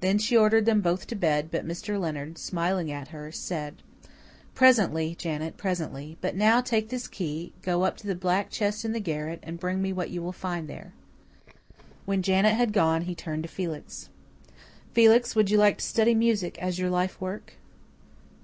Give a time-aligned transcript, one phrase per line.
[0.00, 1.96] Then she ordered them both to bed; but Mr.
[1.96, 3.76] Leonard, smiling at her, said:
[4.52, 6.18] "Presently, Janet, presently.
[6.20, 9.60] But now, take this key, go up to the black chest in the garret, and
[9.60, 10.92] bring me what you will find there."
[12.04, 14.08] When Janet had gone, he turned to Felix.
[14.92, 17.52] "Felix, would you like to study music as your life work?"